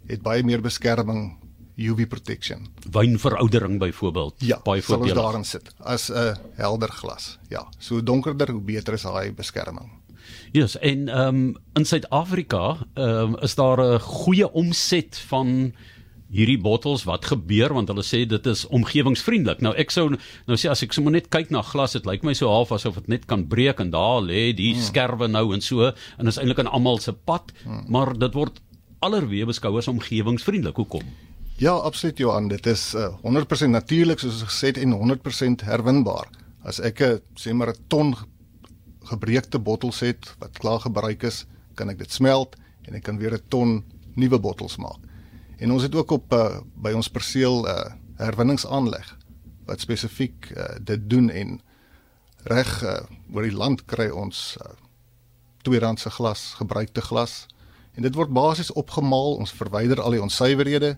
het 0.07 0.23
baie 0.23 0.45
meer 0.45 0.61
beskerming 0.61 1.37
UV 1.75 2.07
protection. 2.07 2.67
Wynveroudering 2.91 3.79
byvoorbeeld, 3.79 4.35
ja, 4.39 4.61
baie 4.63 4.83
voordelig. 4.83 5.15
Ja, 5.15 5.23
daarin 5.23 5.45
sit 5.45 5.75
as 5.79 6.11
'n 6.11 6.37
helder 6.55 6.89
glas. 6.89 7.39
Ja, 7.49 7.67
so 7.79 8.03
donkerder 8.03 8.51
hoe 8.51 8.61
beter 8.61 8.95
is 8.95 9.03
daai 9.03 9.33
beskerming. 9.33 9.91
Ja, 10.53 10.61
yes, 10.61 10.79
en 10.79 11.09
ehm 11.09 11.29
um, 11.29 11.57
in 11.73 11.85
Suid-Afrika 11.85 12.77
ehm 12.95 13.35
um, 13.35 13.37
is 13.39 13.55
daar 13.55 13.81
'n 13.81 14.01
goeie 14.01 14.53
omset 14.53 15.19
van 15.27 15.75
hierdie 16.35 16.59
bottels 16.59 17.05
wat 17.05 17.29
gebeur 17.31 17.75
want 17.75 17.89
hulle 17.89 18.03
sê 18.03 18.25
dit 18.27 18.47
is 18.51 18.65
omgewingsvriendelik. 18.67 19.61
Nou 19.61 19.75
ek 19.79 19.91
sou 19.91 20.09
nou 20.47 20.59
sê 20.59 20.71
as 20.71 20.83
ek 20.83 20.93
sommer 20.93 21.13
net 21.13 21.29
kyk 21.29 21.53
na 21.55 21.63
glas, 21.63 21.93
dit 21.93 22.07
lyk 22.07 22.23
my 22.27 22.35
so 22.35 22.51
half 22.51 22.73
asof 22.73 22.95
dit 22.95 23.09
net 23.09 23.27
kan 23.31 23.47
breek 23.47 23.81
en 23.81 23.91
daar 23.95 24.23
lê 24.25 24.53
die 24.57 24.73
hmm. 24.75 24.83
skerwe 24.83 25.29
nou 25.29 25.53
en 25.55 25.61
so 25.61 25.93
en 25.93 26.27
is 26.27 26.39
eintlik 26.41 26.59
aan 26.59 26.73
almal 26.73 26.99
se 26.99 27.13
pad, 27.13 27.53
hmm. 27.65 27.85
maar 27.89 28.15
dit 28.19 28.35
word 28.35 28.61
allerweë 29.05 29.49
beskou 29.51 29.77
as 29.79 29.89
omgewingsvriendelik. 29.91 30.79
Hoekom? 30.81 31.05
Ja, 31.61 31.75
absoluut 31.77 32.19
Johan, 32.19 32.49
dit 32.51 32.67
is 32.67 32.95
uh, 32.99 33.13
100% 33.23 33.71
natuurlik 33.71 34.23
soos 34.23 34.43
gesê 34.49 34.73
en 34.83 34.97
100% 34.97 35.67
herwinbaar. 35.69 36.31
As 36.65 36.81
ek 36.81 37.01
'n 37.01 37.21
sê 37.37 37.53
maar 37.53 37.71
'n 37.71 37.85
ton 37.89 38.15
gebreekte 39.05 39.59
bottels 39.59 40.01
het 40.01 40.35
wat 40.41 40.59
klaar 40.59 40.81
gebruik 40.81 41.23
is, 41.23 41.47
kan 41.75 41.91
ek 41.91 41.99
dit 41.99 42.13
smelt 42.13 42.57
en 42.89 42.95
ek 42.95 43.03
kan 43.03 43.19
weer 43.19 43.35
'n 43.35 43.49
ton 43.49 43.85
nuwe 44.17 44.39
bottels 44.39 44.77
maak. 44.77 44.99
En 45.59 45.71
ons 45.71 45.83
het 45.83 45.95
ook 45.95 46.11
op 46.11 46.33
uh, 46.33 46.61
by 46.75 46.93
ons 46.93 47.09
perseel 47.09 47.63
'n 47.63 47.69
uh, 47.69 47.93
herwinningsaanleg 48.17 49.19
wat 49.67 49.81
spesifiek 49.81 50.51
uh, 50.57 50.77
dit 50.81 51.11
doen 51.11 51.31
en 51.31 51.61
reg 52.45 52.83
uh, 52.83 53.01
oor 53.33 53.43
die 53.43 53.57
land 53.57 53.85
kry 53.85 54.09
ons 54.09 54.57
uh, 54.61 54.73
tweedehandse 55.63 56.11
glas, 56.11 56.55
gebruikte 56.59 57.01
glas 57.01 57.47
en 57.95 58.03
dit 58.03 58.15
word 58.15 58.31
basies 58.31 58.73
opgemaal, 58.73 59.37
ons 59.39 59.53
verwyder 59.53 60.01
al 60.01 60.11
die 60.11 60.23
onsuiverhede 60.23 60.97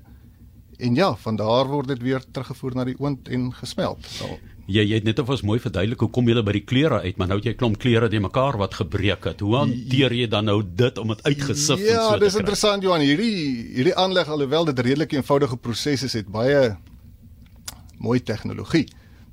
En 0.76 0.94
ja, 0.94 1.16
van 1.16 1.36
daar 1.36 1.66
word 1.66 1.88
dit 1.88 2.02
weer 2.02 2.24
teruggevoer 2.30 2.74
na 2.76 2.84
die 2.84 2.96
oond 2.98 3.28
en 3.32 3.48
gesmelt. 3.56 4.04
So. 4.18 4.36
Jy 4.66 4.82
jy 4.82 4.98
het 4.98 5.06
net 5.06 5.20
of 5.22 5.30
ons 5.30 5.44
mooi 5.46 5.58
verduidelik 5.62 6.00
hoe 6.02 6.10
kom 6.12 6.28
jy 6.28 6.42
by 6.42 6.52
die 6.56 6.64
kleure 6.66 6.98
uit, 7.04 7.16
maar 7.16 7.30
nou 7.30 7.38
het 7.38 7.46
jy 7.48 7.54
klomp 7.54 7.78
kleure 7.80 8.08
te 8.12 8.20
mekaar 8.20 8.58
wat 8.60 8.74
gebreek 8.80 9.28
het. 9.30 9.40
Hoe 9.40 9.54
hanteer 9.60 10.12
jy 10.12 10.26
dan 10.28 10.50
nou 10.50 10.58
dit 10.62 10.98
om 10.98 11.14
dit 11.14 11.22
uitgesif 11.22 11.78
ja, 11.80 11.86
en 11.86 11.86
so 11.86 11.86
te 11.86 11.86
kry? 11.86 12.18
Ja, 12.18 12.18
dis 12.24 12.38
interessant 12.42 12.84
Johan, 12.84 13.04
hierdie 13.06 13.38
hierdie 13.78 13.94
aanleg 13.96 14.28
alhoewel 14.28 14.68
dit 14.72 14.82
redelik 14.88 15.14
eenvoudige 15.16 15.56
proses 15.56 16.04
is, 16.10 16.18
het 16.18 16.28
baie 16.28 16.74
mooi 18.02 18.18
tegnologie. 18.20 18.84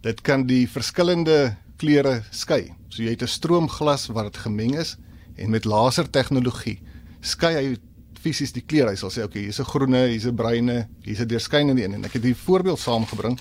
Dit 0.05 0.21
kan 0.21 0.45
die 0.47 0.63
verskillende 0.69 1.57
kleure 1.81 2.21
skei. 2.31 2.69
So 2.93 3.03
jy 3.03 3.17
het 3.17 3.23
'n 3.23 3.27
stroomglas 3.27 4.07
wat 4.13 4.31
dit 4.31 4.37
gemeng 4.45 4.77
is 4.79 4.95
en 5.35 5.49
met 5.49 5.65
laser 5.65 6.09
tegnologie 6.09 6.79
skei 7.23 7.53
hy 7.55 7.75
fisies 8.23 8.53
die 8.55 8.63
kleure. 8.63 8.93
Hy 8.93 8.99
sal 8.99 9.11
sê, 9.11 9.23
"Oké, 9.23 9.39
okay, 9.39 9.41
hier's 9.47 9.59
'n 9.59 9.65
groene, 9.65 10.07
hier's 10.07 10.25
'n 10.25 10.35
bruine, 10.35 10.87
hier's 11.03 11.19
'n 11.19 11.27
deurskynende 11.27 11.83
een." 11.83 11.93
En 11.93 12.05
ek 12.05 12.13
het 12.13 12.23
hier 12.23 12.35
voorbeeld 12.35 12.79
saamgebring. 12.79 13.39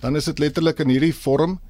Dan 0.00 0.16
is 0.16 0.24
dit 0.24 0.38
letterlik 0.38 0.78
in 0.78 0.88
hierdie 0.88 1.14
vorm 1.14 1.60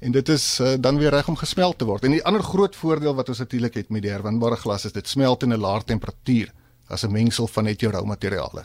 en 0.00 0.12
dit 0.12 0.28
is 0.28 0.60
uh, 0.60 0.74
dan 0.80 0.98
weer 0.98 1.10
reg 1.10 1.28
om 1.28 1.36
gesmelt 1.36 1.78
te 1.78 1.84
word. 1.84 2.04
En 2.04 2.10
die 2.10 2.24
ander 2.24 2.42
groot 2.42 2.76
voordeel 2.76 3.14
wat 3.14 3.28
ons 3.28 3.38
natuurlik 3.38 3.74
het 3.74 3.90
met 3.90 4.02
die 4.02 4.10
herwinbare 4.10 4.56
glas 4.56 4.84
is 4.84 4.92
dit 4.92 5.08
smelt 5.08 5.42
in 5.42 5.52
'n 5.52 5.60
laer 5.60 5.84
temperatuur 5.84 6.52
as 6.88 7.04
'n 7.04 7.12
mengsel 7.12 7.46
van 7.46 7.64
net 7.64 7.80
jou 7.80 7.92
rou 7.92 8.04
materiale. 8.06 8.64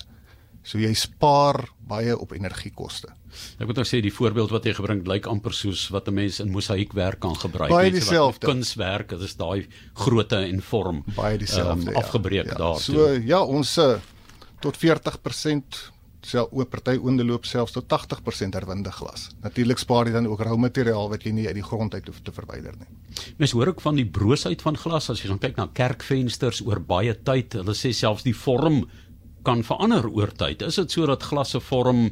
So 0.65 0.81
jy 0.81 0.91
spaar 0.97 1.61
baie 1.85 2.15
op 2.17 2.33
energiekoste. 2.33 3.11
Ek 3.61 3.67
moet 3.69 3.77
nou 3.77 3.85
sê 3.85 3.99
die 4.01 4.13
voorbeeld 4.13 4.53
wat 4.55 4.65
jy 4.65 4.73
gebring 4.77 5.03
lyk 5.05 5.27
amper 5.29 5.53
soos 5.53 5.85
wat 5.93 6.07
'n 6.09 6.15
mens 6.17 6.39
in 6.39 6.49
mosaïekwerk 6.49 7.19
kan 7.19 7.35
gebruik. 7.35 7.69
Baie 7.69 7.91
dieselfde. 7.91 8.47
Kunswerk, 8.47 9.09
dit 9.09 9.21
is 9.21 9.35
daai 9.35 9.67
grootte 9.93 10.37
en 10.37 10.61
vorm. 10.61 11.03
Baie 11.15 11.37
dieselfde. 11.37 11.91
Um, 11.91 11.95
afgebreek 11.95 12.45
ja, 12.45 12.51
ja. 12.51 12.57
daar. 12.57 12.79
So 12.79 13.13
ja, 13.13 13.43
ons 13.43 13.77
uh, 13.77 13.99
tot 14.59 14.77
40% 14.77 15.93
sel 16.25 16.49
oop 16.51 16.71
party 16.73 16.97
oonde 16.97 17.23
loop 17.25 17.45
selfs 17.45 17.75
tot 17.75 17.85
80% 17.91 18.57
herwinde 18.57 18.91
glas. 18.91 19.29
Natuurlik 19.43 19.77
spaar 19.81 20.09
jy 20.09 20.15
dan 20.15 20.27
ook 20.27 20.41
rou 20.41 20.57
materiaal 20.57 21.09
wat 21.11 21.25
jy 21.25 21.31
nie 21.31 21.47
uit 21.47 21.57
die 21.59 21.65
grond 21.65 21.93
uit 21.93 22.07
hoef 22.09 22.21
te 22.25 22.33
verwyder 22.35 22.73
nie. 22.79 22.89
Mens 23.37 23.53
hoor 23.55 23.67
ook 23.67 23.81
van 23.81 23.99
die 23.99 24.07
broosheid 24.17 24.61
van 24.65 24.77
glas 24.77 25.09
as 25.13 25.21
jy 25.21 25.29
gaan 25.29 25.41
kyk 25.43 25.59
na 25.59 25.67
kerkvensters 25.73 26.63
oor 26.65 26.81
baie 26.81 27.13
tyd. 27.13 27.59
Hulle 27.61 27.77
sê 27.77 27.93
selfs 27.93 28.25
die 28.25 28.35
vorm 28.35 28.85
kan 29.45 29.63
verander 29.63 30.07
oor 30.09 30.33
tyd. 30.33 30.63
Is 30.65 30.79
dit 30.81 30.91
so 30.91 31.05
dat 31.09 31.23
glas 31.23 31.53
se 31.55 31.61
vorm 31.63 32.09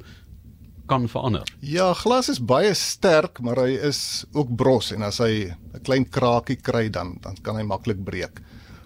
kan 0.87 1.07
verander? 1.09 1.47
Ja, 1.59 1.93
glas 1.97 2.29
is 2.29 2.41
baie 2.43 2.73
sterk, 2.77 3.39
maar 3.43 3.63
hy 3.65 3.77
is 3.89 4.25
ook 4.33 4.55
bros 4.59 4.91
en 4.93 5.03
as 5.03 5.19
hy 5.23 5.49
'n 5.73 5.83
klein 5.83 6.05
kraakie 6.05 6.59
kry 6.61 6.89
dan 6.89 7.17
dan 7.21 7.35
kan 7.41 7.55
hy 7.55 7.63
maklik 7.63 8.03
breek. 8.03 8.41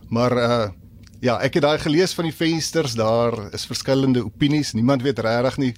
Maar 0.10 0.38
uh 0.38 0.70
ja, 1.20 1.40
ek 1.42 1.54
het 1.58 1.64
daai 1.64 1.80
gelees 1.82 2.14
van 2.14 2.26
die 2.26 2.34
vensters, 2.34 2.94
daar 2.94 3.54
is 3.54 3.66
verskillende 3.66 4.24
opinies. 4.24 4.74
Niemand 4.74 5.02
weet 5.02 5.20
regtig 5.20 5.58
nie 5.58 5.74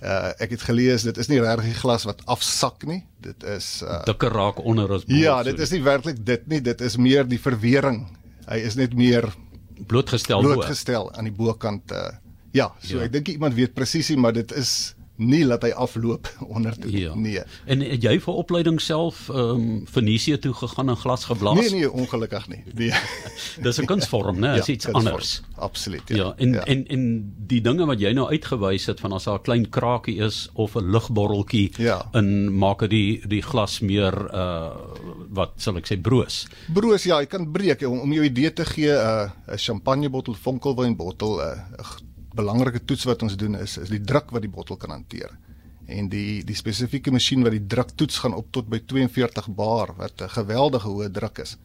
Uh 0.00 0.32
ek 0.40 0.54
het 0.54 0.62
gelees 0.64 1.02
dit 1.04 1.18
is 1.20 1.28
nie 1.28 1.42
regtig 1.44 1.76
glas 1.82 2.06
wat 2.08 2.22
afsak 2.24 2.86
nie. 2.88 3.02
Dit 3.20 3.44
is 3.44 3.82
uh 3.84 4.00
dikker 4.08 4.32
raak 4.32 4.62
onder 4.64 4.88
as 4.96 5.04
Ja, 5.12 5.42
dit 5.44 5.58
is 5.60 5.74
nie 5.74 5.82
werklik 5.84 6.22
dit 6.24 6.46
nie, 6.48 6.60
dit 6.64 6.80
is 6.80 6.96
meer 6.96 7.28
die 7.28 7.40
verwering. 7.40 8.06
Hy 8.48 8.62
is 8.64 8.78
net 8.80 8.96
meer 8.96 9.28
blootgestel 9.86 10.42
blootgestel 10.44 11.12
aan 11.12 11.28
die 11.30 11.36
bokant 11.36 11.92
uh 11.92 12.08
ja, 12.52 12.70
so 12.82 12.98
ja. 12.98 13.06
ek 13.06 13.12
dink 13.14 13.28
iemand 13.30 13.54
weet 13.54 13.76
presies, 13.76 14.10
maar 14.18 14.34
dit 14.34 14.52
is 14.58 14.94
nie 15.20 15.42
laat 15.44 15.64
hy 15.66 15.70
afloop 15.76 16.28
onder 16.54 16.76
toe 16.80 16.90
ja. 16.90 17.14
nee. 17.14 17.42
En 17.70 17.84
het 17.84 18.02
jy 18.02 18.16
vir 18.24 18.40
opleiding 18.42 18.80
self 18.80 19.28
ehm 19.28 19.38
um, 19.60 19.86
Venesië 19.90 20.38
toe 20.38 20.52
gegaan 20.54 20.88
en 20.88 20.96
glas 20.96 21.24
geblaas? 21.28 21.60
Nee 21.60 21.70
nee, 21.70 21.90
ongelukkig 21.90 22.48
nie. 22.48 22.62
Nee. 22.74 22.92
Dis 23.64 23.80
'n 23.80 23.86
kunsvorm, 23.86 24.40
né? 24.40 24.54
Dis 24.56 24.66
ja, 24.66 24.72
iets 24.72 24.88
anders. 24.92 25.42
Absoluut. 25.56 26.02
Ja. 26.08 26.16
ja, 26.16 26.34
en 26.36 26.52
ja. 26.52 26.64
en 26.64 26.86
en 26.86 27.34
die 27.46 27.60
dinge 27.60 27.86
wat 27.86 28.00
jy 28.00 28.12
nou 28.16 28.28
uitgewys 28.30 28.86
het 28.86 29.00
van 29.00 29.12
as 29.12 29.28
daar 29.28 29.38
'n 29.38 29.42
klein 29.42 29.68
krakie 29.68 30.18
is 30.24 30.48
of 30.54 30.74
'n 30.76 30.90
lugborreltjie 30.90 31.72
ja. 31.76 32.08
in 32.12 32.58
maak 32.58 32.80
dit 32.80 32.90
die 32.90 33.20
die 33.28 33.42
glas 33.42 33.80
meer 33.80 34.14
uh 34.34 34.70
wat 35.30 35.52
sal 35.56 35.76
ek 35.76 35.86
sê 35.86 36.00
broos. 36.00 36.46
Broos 36.74 37.04
ja, 37.04 37.20
jy 37.20 37.26
kan 37.26 37.52
breek 37.52 37.82
om, 37.86 38.00
om 38.00 38.12
jou 38.12 38.24
idee 38.24 38.52
te 38.52 38.64
gee 38.64 38.90
'n 38.90 38.96
uh, 38.96 39.54
'n 39.54 39.58
champagnebottel, 39.58 40.34
vonkelwynbottel, 40.34 41.38
'n 41.38 41.58
uh, 41.78 41.84
belangrike 42.36 42.84
toets 42.84 43.06
wat 43.08 43.22
ons 43.22 43.36
doen 43.36 43.56
is 43.58 43.76
is 43.78 43.90
die 43.90 44.02
druk 44.02 44.30
wat 44.34 44.44
die 44.44 44.52
bottel 44.52 44.76
kan 44.76 44.94
hanteer. 44.94 45.32
En 45.90 46.08
die 46.08 46.42
die 46.46 46.56
spesifieke 46.58 47.10
masjien 47.10 47.42
wat 47.42 47.56
die 47.56 47.66
druk 47.66 47.94
toets 47.96 48.20
gaan 48.22 48.36
op 48.36 48.50
tot 48.54 48.68
by 48.70 48.80
42 48.92 49.48
bar 49.54 49.94
wat 49.98 50.22
'n 50.22 50.28
geweldige 50.28 50.88
hoë 50.88 51.10
druk 51.10 51.38
is. 51.38 51.56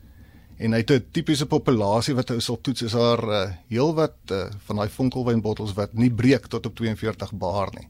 En 0.58 0.72
hy 0.72 0.80
het 0.80 0.92
'n 0.92 1.06
tipiese 1.12 1.46
populasie 1.46 2.16
wat 2.16 2.30
hy 2.30 2.40
sal 2.40 2.62
toets 2.62 2.82
is 2.82 2.92
daar 2.92 3.24
uh, 3.24 3.52
heelwat 3.68 4.18
uh, 4.32 4.50
van 4.66 4.76
daai 4.76 4.90
vonkelwynbottels 4.90 5.74
wat 5.74 5.94
nie 5.94 6.10
breek 6.10 6.48
tot 6.48 6.66
op 6.66 6.76
42 6.76 7.34
bar 7.34 7.70
nie. 7.74 7.88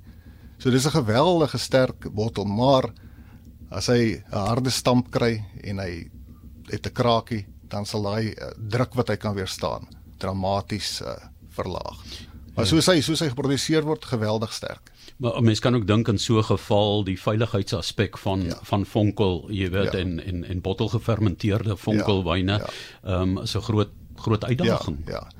So 0.57 0.71
dis 0.71 0.85
'n 0.85 0.91
geweldige 0.91 1.57
sterk 1.57 2.09
bottel, 2.11 2.45
maar 2.45 2.93
as 3.69 3.87
hy 3.87 4.23
'n 4.31 4.47
harde 4.47 4.69
stamp 4.69 5.11
kry 5.11 5.43
en 5.63 5.77
hy 5.79 6.09
het 6.67 6.87
'n 6.87 6.93
krakie, 6.93 7.45
dan 7.69 7.85
sal 7.85 8.01
daai 8.01 8.33
uh, 8.33 8.51
druk 8.57 8.93
wat 8.95 9.07
hy 9.07 9.17
kan 9.17 9.35
weerstaan 9.35 9.87
dramaties 10.17 11.01
uh, 11.01 11.15
verlaag. 11.49 12.03
Maar 12.55 12.67
soos 12.67 12.87
hy 12.87 13.01
soos 13.01 13.19
hy 13.19 13.29
geproduseer 13.29 13.83
word 13.83 14.05
geweldig 14.05 14.53
sterk. 14.53 14.91
Maar 15.17 15.41
mense 15.43 15.61
kan 15.61 15.75
ook 15.75 15.87
dink 15.87 16.07
in 16.07 16.17
so 16.19 16.39
'n 16.39 16.43
geval 16.43 17.03
die 17.03 17.19
veiligheidsaspek 17.19 18.17
van 18.17 18.45
ja. 18.45 18.59
van 18.63 18.85
vonkel, 18.85 19.47
jy 19.51 19.69
weet 19.69 19.93
ja. 19.93 19.99
en 19.99 20.19
en 20.25 20.43
en 20.43 20.61
bottelgefermenteerde 20.61 21.77
vonkelwyne 21.77 22.51
ja. 22.51 22.69
ehm 23.03 23.11
ja. 23.11 23.21
um, 23.21 23.37
is 23.37 23.55
'n 23.55 23.61
groot 23.61 23.89
groot 24.15 24.43
uitdaging. 24.43 24.97
Ja. 25.05 25.13
ja. 25.13 25.31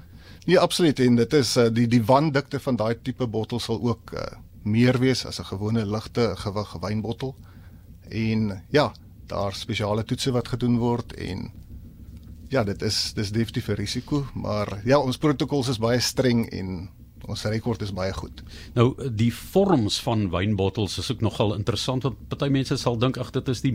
Nee, 0.45 0.59
absoluut 0.59 0.99
en 0.99 1.15
dit 1.15 1.33
is 1.33 1.57
uh, 1.57 1.67
die 1.71 1.87
die 1.87 2.03
wandikte 2.05 2.59
van 2.59 2.75
daai 2.75 2.95
tipe 3.01 3.27
bottel 3.27 3.59
sal 3.59 3.81
ook 3.81 4.11
uh, 4.13 4.19
meer 4.63 4.99
wees 4.99 5.25
as 5.25 5.39
'n 5.39 5.45
gewone 5.45 5.85
ligte 5.85 6.33
gewig 6.35 6.73
wynbottel. 6.81 7.35
En 8.09 8.63
ja, 8.69 8.91
daar 9.27 9.53
spesiale 9.53 10.03
toetse 10.03 10.31
wat 10.31 10.47
gedoen 10.47 10.77
word 10.77 11.13
en 11.13 11.51
ja, 12.49 12.63
dit 12.63 12.81
is 12.81 13.13
dis 13.13 13.31
definitief 13.31 13.67
'n 13.67 13.71
risiko, 13.71 14.25
maar 14.33 14.81
ja, 14.83 14.99
ons 14.99 15.17
protokols 15.17 15.67
is 15.67 15.77
baie 15.77 15.99
streng 15.99 16.49
en 16.49 16.89
ons 17.27 17.43
rekord 17.49 17.81
is 17.81 17.93
baie 17.95 18.13
goed. 18.13 18.41
Nou 18.75 18.87
die 19.17 19.31
vorms 19.33 19.97
van 20.05 20.27
wynbottels 20.33 20.97
is 21.01 21.09
ook 21.11 21.23
nogal 21.25 21.55
interessant 21.55 22.05
want 22.05 22.19
party 22.29 22.49
mense 22.53 22.77
sal 22.77 22.99
dink 23.01 23.17
ag 23.21 23.31
dit 23.35 23.49
is 23.53 23.63
die 23.65 23.73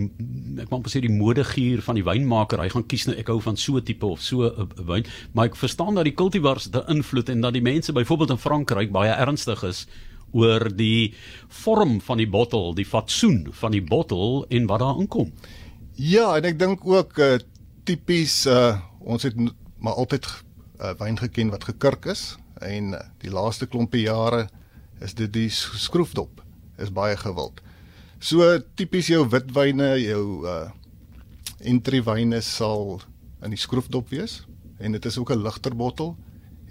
ek 0.62 0.70
moet 0.70 0.90
sê 0.92 1.02
die 1.02 1.12
modegier 1.12 1.82
van 1.84 1.98
die 1.98 2.06
wynmaker. 2.06 2.62
Hy 2.62 2.70
gaan 2.74 2.86
kies 2.90 3.08
nou 3.08 3.16
ek 3.18 3.32
hou 3.32 3.40
van 3.44 3.58
so 3.60 3.80
tipe 3.80 4.06
of 4.06 4.22
so 4.22 4.46
'n 4.46 4.68
uh, 4.68 4.86
wyn, 4.86 5.06
maar 5.32 5.50
ek 5.50 5.56
verstaan 5.56 5.94
dat 5.94 6.04
die 6.04 6.14
cultivars 6.14 6.70
te 6.70 6.84
invloed 6.88 7.28
en 7.28 7.40
dat 7.40 7.52
die 7.52 7.62
mense 7.62 7.92
byvoorbeeld 7.92 8.30
in 8.30 8.44
Frankryk 8.44 8.92
baie 8.92 9.10
ernstig 9.10 9.62
is 9.62 9.86
oor 10.32 10.68
die 10.70 11.14
vorm 11.48 12.00
van 12.00 12.18
die 12.18 12.28
bottel, 12.28 12.74
die 12.74 12.86
fatsoen 12.86 13.48
van 13.50 13.72
die 13.72 13.82
bottel 13.82 14.46
en 14.48 14.66
wat 14.66 14.78
daar 14.80 15.00
inkom. 15.00 15.32
Ja, 15.94 16.36
en 16.36 16.44
ek 16.44 16.58
dink 16.58 16.86
ook 16.86 17.18
uh, 17.18 17.38
tipies 17.84 18.46
uh, 18.46 18.78
ons 19.00 19.22
het 19.22 19.34
maar 19.80 19.96
altyd 19.98 20.24
uh, 20.80 20.94
wyn 21.00 21.18
geken 21.18 21.50
wat 21.50 21.64
gekurk 21.64 22.06
is 22.06 22.36
en 22.60 22.94
die 23.22 23.30
laaste 23.30 23.66
klompe 23.66 24.00
jare 24.00 24.48
is 25.00 25.14
dit 25.14 25.32
die 25.32 25.48
skroefdop 25.50 26.42
is 26.78 26.92
baie 26.92 27.16
gewild. 27.16 27.60
So 28.20 28.58
tipies 28.76 29.08
jou 29.08 29.24
witwyne, 29.28 29.96
jou 30.00 30.46
uh 30.46 30.70
entrywyne 31.60 32.38
sal 32.40 33.02
in 33.44 33.52
die 33.52 33.60
skroefdop 33.60 34.08
wees 34.08 34.38
en 34.80 34.94
dit 34.96 35.06
is 35.06 35.18
ook 35.18 35.30
'n 35.30 35.42
ligter 35.44 35.74
bottel 35.76 36.16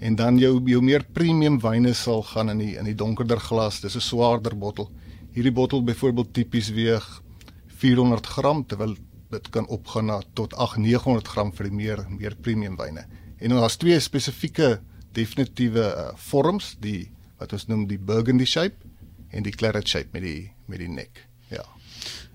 en 0.00 0.16
dan 0.16 0.38
jou 0.38 0.60
jou 0.66 0.80
meer 0.82 1.04
premium 1.12 1.60
wyne 1.60 1.94
sal 1.94 2.22
gaan 2.22 2.50
in 2.50 2.58
die 2.58 2.76
in 2.76 2.84
die 2.84 2.94
donkerder 2.94 3.40
glas. 3.40 3.80
Dis 3.80 3.96
'n 3.96 4.00
swaarder 4.00 4.56
bottel. 4.58 4.90
Hierdie 5.32 5.52
bottel 5.52 5.84
byvoorbeeld 5.84 6.34
tipies 6.34 6.70
weeg 6.70 7.22
400 7.66 8.26
gram 8.26 8.66
terwyl 8.66 8.96
dit 9.30 9.50
kan 9.50 9.66
opgaan 9.66 10.06
na 10.06 10.20
tot 10.34 10.54
800 10.54 11.28
gram 11.28 11.52
vir 11.52 11.68
die 11.68 11.76
meer 11.76 12.06
meer 12.08 12.34
premium 12.34 12.76
wyne. 12.76 13.06
En 13.38 13.48
dan 13.48 13.58
daar's 13.58 13.76
twee 13.76 14.00
spesifieke 14.00 14.80
definitiewe 15.16 15.86
uh, 15.90 16.10
vorms, 16.16 16.76
die 16.80 17.10
wat 17.40 17.54
ons 17.56 17.66
noem 17.70 17.86
die 17.88 17.98
burgundy 17.98 18.46
shape 18.46 18.76
en 19.32 19.46
die 19.46 19.54
claret 19.54 19.88
shape 19.88 20.12
met 20.12 20.22
die 20.26 20.50
met 20.70 20.82
die 20.82 20.90
nek. 20.90 21.24
Ja. 21.50 21.64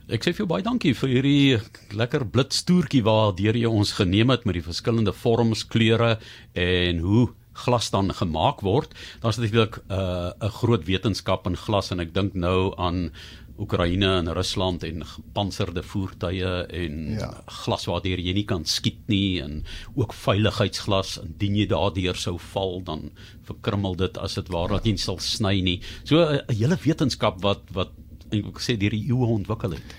Ek 0.05 0.25
sê 0.25 0.33
vir 0.33 0.43
jou 0.43 0.49
baie 0.49 0.65
dankie 0.65 0.93
vir 0.93 1.09
hierdie 1.09 1.95
lekker 1.97 2.27
blitstoertjie 2.29 3.01
waardeur 3.05 3.57
jy 3.57 3.69
ons 3.69 3.95
geneem 3.97 4.33
het 4.33 4.45
met 4.45 4.59
die 4.59 4.65
verskillende 4.65 5.13
vorms, 5.15 5.63
kleure 5.65 6.17
en 6.53 7.01
hoe 7.01 7.29
glas 7.55 7.89
dan 7.89 8.11
gemaak 8.13 8.61
word. 8.61 8.93
Daar's 9.23 9.39
natuurlik 9.39 9.79
uh, 9.87 10.35
'n 10.39 10.53
groot 10.59 10.85
wetenskap 10.85 11.47
in 11.47 11.55
glas 11.55 11.91
en 11.91 11.99
ek 11.99 12.13
dink 12.13 12.35
nou 12.35 12.75
aan 12.77 13.11
Oekraïne 13.57 14.07
en 14.19 14.31
Rusland 14.35 14.83
en 14.83 15.05
gepantserde 15.07 15.83
voertuie 15.83 16.43
en 16.81 16.95
ja. 17.15 17.29
glas 17.63 17.85
waardeur 17.87 18.19
jy 18.19 18.33
nie 18.35 18.45
kan 18.47 18.65
skiet 18.67 19.07
nie 19.07 19.39
en 19.43 19.61
ook 19.95 20.13
veiligheidsglas 20.13 21.17
indien 21.21 21.55
jy 21.61 21.67
daardeur 21.71 22.19
sou 22.19 22.35
val 22.51 22.81
dan 22.83 23.09
verkrummel 23.47 23.95
dit 23.95 24.17
as 24.17 24.35
dit 24.35 24.51
waar 24.51 24.75
dat 24.75 24.89
jy 24.89 24.97
sal 24.99 25.21
sny 25.23 25.61
nie. 25.63 25.79
So 26.03 26.19
'n 26.19 26.43
hele 26.51 26.77
wetenskap 26.83 27.41
wat 27.41 27.63
wat 27.71 27.95
ek 28.31 28.59
sê 28.59 28.75
deur 28.77 28.91
die 28.91 29.07
eeue 29.07 29.31
ontwikkel 29.39 29.77
het. 29.77 29.95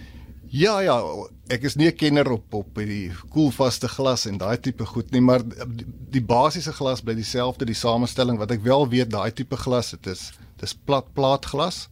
Ja 0.52 0.78
ja, 0.80 1.00
ek 1.48 1.64
is 1.64 1.76
nie 1.76 1.88
'n 1.88 1.96
kenner 1.96 2.30
op 2.30 2.54
op 2.54 2.74
die 2.74 3.10
koelvaste 3.30 3.88
glas 3.88 4.26
en 4.26 4.38
daai 4.38 4.60
tipe 4.60 4.84
goed 4.86 5.10
nie, 5.10 5.20
maar 5.20 5.42
die, 5.42 5.86
die 6.10 6.22
basiese 6.22 6.72
glas 6.72 7.00
bly 7.00 7.14
dieselfde, 7.14 7.64
die 7.64 7.74
samestelling 7.74 8.38
wat 8.38 8.50
ek 8.50 8.62
wel 8.62 8.88
weet 8.88 9.10
daai 9.10 9.32
tipe 9.32 9.56
glas, 9.56 9.90
dit 9.90 10.06
is 10.06 10.32
dis 10.56 10.74
plat 10.74 11.06
plaatglas 11.14 11.88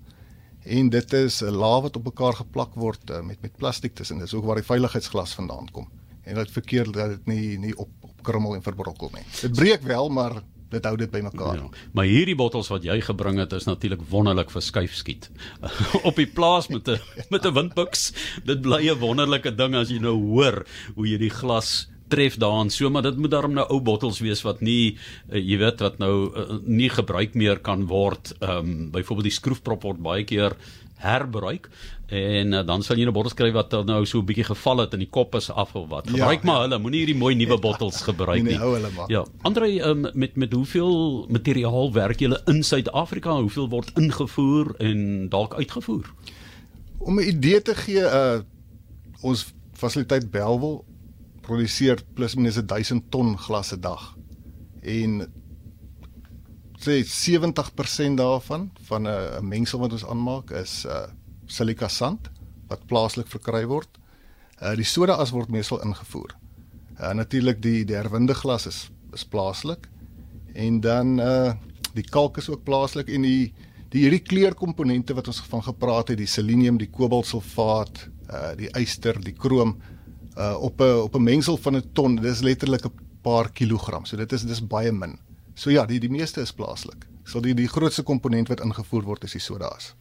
en 0.64 0.88
dit 0.90 1.12
is 1.12 1.42
'n 1.42 1.50
laag 1.50 1.82
wat 1.82 1.96
op 1.96 2.04
mekaar 2.04 2.32
geplak 2.32 2.74
word 2.74 3.10
uh, 3.10 3.20
met 3.20 3.40
met 3.42 3.56
plastiek 3.56 3.94
tussen. 3.94 4.18
Dis 4.18 4.34
ook 4.34 4.44
waar 4.44 4.60
die 4.60 4.64
veiligheidsglas 4.64 5.34
vandaan 5.34 5.70
kom. 5.70 5.88
En 6.22 6.34
dit 6.34 6.50
verkeerd 6.50 6.92
dat 6.92 7.08
dit 7.08 7.26
nie 7.26 7.58
nie 7.58 7.76
op 7.76 7.88
op 8.00 8.22
krummel 8.22 8.54
en 8.54 8.62
verbrokkel 8.62 9.10
nie. 9.14 9.24
Dit 9.40 9.52
breek 9.52 9.82
wel, 9.82 10.08
maar 10.08 10.42
dit 10.74 10.84
hou 10.84 10.96
dit 10.96 11.10
bymekaar. 11.10 11.56
Ja, 11.56 11.68
maar 11.92 12.04
hierdie 12.04 12.34
bottels 12.34 12.68
wat 12.72 12.84
jy 12.86 13.00
gebring 13.00 13.38
het 13.38 13.52
is 13.52 13.68
natuurlik 13.68 14.02
wonderlik 14.10 14.50
vir 14.50 14.62
skuifskiet. 14.62 15.30
op 16.08 16.16
die 16.16 16.26
plaas 16.26 16.68
met 16.68 16.88
'n 16.88 17.00
met 17.30 17.44
'n 17.44 17.54
windbuks. 17.54 18.12
Dit 18.44 18.60
bly 18.60 18.88
'n 18.90 18.98
wonderlike 18.98 19.54
ding 19.54 19.74
as 19.74 19.88
jy 19.88 19.98
nou 19.98 20.16
hoor 20.16 20.66
hoe 20.94 21.06
jy 21.08 21.18
die 21.18 21.30
glas 21.30 21.88
tref 22.14 22.38
daarin 22.40 22.70
so 22.70 22.90
maar 22.90 23.06
dit 23.08 23.18
moet 23.18 23.34
daarom 23.34 23.58
nou 23.58 23.66
ou 23.68 23.80
bottels 23.80 24.22
wees 24.24 24.44
wat 24.46 24.62
nie 24.62 24.94
uh, 24.94 25.40
jy 25.40 25.58
weet 25.64 25.84
wat 25.84 25.98
nou 26.02 26.14
uh, 26.30 26.60
nie 26.62 26.90
gebruik 26.92 27.34
meer 27.34 27.60
kan 27.70 27.86
word 27.90 28.34
ehm 28.40 28.58
um, 28.64 28.90
byvoorbeeld 28.94 29.30
die 29.30 29.38
skroefprop 29.40 29.82
word 29.82 30.02
baie 30.04 30.24
keer 30.24 30.56
herbruik. 31.04 31.68
En 32.06 32.52
uh, 32.52 32.62
dan 32.66 32.82
sal 32.82 32.98
jy 33.00 33.06
'n 33.06 33.12
bottel 33.12 33.32
skryf 33.32 33.54
wat 33.54 33.72
nou 33.86 34.04
so 34.06 34.18
'n 34.18 34.26
bietjie 34.28 34.44
geval 34.44 34.78
het 34.78 34.92
en 34.92 34.98
die 34.98 35.10
kop 35.10 35.34
is 35.34 35.50
af 35.50 35.74
of 35.74 35.88
wat. 35.88 36.08
Gebruik 36.08 36.42
ja, 36.42 36.46
maar 36.46 36.56
ja. 36.56 36.62
hulle 36.62 36.78
moenie 36.78 37.00
hierdie 37.02 37.18
mooi 37.18 37.34
nuwe 37.34 37.58
bottels 37.58 38.02
gebruik 38.10 38.42
nie, 38.42 38.52
nie. 38.52 38.58
hulle 38.58 38.90
maar. 38.96 39.10
Ja. 39.10 39.24
Andre 39.42 39.68
um, 39.88 40.06
met 40.12 40.36
met 40.36 40.52
hoeveel 40.52 41.26
materiaal 41.28 41.92
werk 41.92 42.20
julle 42.20 42.40
in 42.46 42.62
Suid-Afrika? 42.62 43.40
Hoeveel 43.40 43.68
word 43.68 43.90
ingevoer 43.98 44.74
en 44.78 45.28
dalk 45.28 45.54
uitgevoer? 45.54 46.12
Om 46.98 47.20
'n 47.20 47.28
idee 47.28 47.62
te 47.62 47.74
gee 47.74 48.00
uh 48.00 48.40
ons 49.20 49.54
fasiliteit 49.72 50.30
Belwel 50.30 50.84
produseer 51.44 52.02
plus 52.16 52.34
minus 52.38 52.58
1000 52.60 53.10
ton 53.10 53.36
glas 53.38 53.72
'n 53.72 53.80
dag. 53.80 54.16
En 54.82 55.32
sê 56.84 57.04
70% 57.04 58.16
daarvan 58.16 58.70
van 58.88 59.08
'n 59.08 59.48
mengsel 59.48 59.78
wat 59.78 59.92
ons 59.92 60.06
aanmaak 60.06 60.50
is 60.50 60.84
uh 60.84 61.06
silika 61.46 61.88
sand 61.88 62.30
wat 62.68 62.86
plaaslik 62.86 63.28
verkry 63.28 63.66
word. 63.66 63.88
Uh 64.62 64.74
die 64.74 64.84
soda 64.84 65.12
as 65.12 65.30
word 65.30 65.48
meestal 65.48 65.82
ingevoer. 65.82 66.34
Uh 67.00 67.12
natuurlik 67.12 67.62
die 67.62 67.84
die 67.84 67.96
herwinde 67.96 68.34
glas 68.34 68.66
is 68.66 68.90
is 69.12 69.24
plaaslik. 69.24 69.88
En 70.54 70.80
dan 70.80 71.18
uh 71.20 71.52
die 71.94 72.08
kalk 72.10 72.38
is 72.38 72.48
ook 72.48 72.64
plaaslik 72.64 73.08
en 73.08 73.22
die 73.22 73.52
die 73.88 74.02
hierdie 74.02 74.22
kleurkomponente 74.26 75.14
wat 75.14 75.28
ons 75.30 75.40
van 75.40 75.62
gepraat 75.62 76.08
het, 76.08 76.18
die 76.18 76.26
selenium, 76.26 76.78
die 76.78 76.90
kobaltsulfaat, 76.90 78.08
uh 78.30 78.54
die 78.58 78.70
yster, 78.80 79.20
die 79.20 79.36
krom, 79.38 79.76
uh 80.36 80.56
op 80.60 80.80
'n 80.80 81.02
op 81.06 81.14
'n 81.14 81.22
mengsel 81.22 81.56
van 81.56 81.76
'n 81.76 81.90
ton, 81.92 82.16
dis 82.16 82.40
letterlik 82.40 82.84
'n 82.84 82.92
paar 83.22 83.52
kilogram. 83.52 84.04
So 84.04 84.16
dit 84.16 84.32
is 84.32 84.42
dis 84.42 84.66
baie 84.66 84.92
min. 84.92 85.18
So 85.54 85.70
ja, 85.70 85.86
die 85.86 86.00
die 86.00 86.10
meeste 86.10 86.40
is 86.40 86.52
plaaslik. 86.52 87.06
So 87.24 87.40
die 87.40 87.54
die 87.54 87.68
grootste 87.68 88.02
komponent 88.02 88.48
wat 88.48 88.60
ingevoer 88.60 89.02
word 89.02 89.24
is 89.24 89.32
die 89.32 89.40
sodas. 89.40 89.94